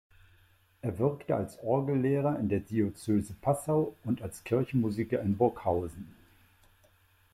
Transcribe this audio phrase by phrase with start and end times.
[0.81, 6.07] Er wirkte als Orgellehrer in der Diözese Passau und als Kirchenmusiker in Burghausen.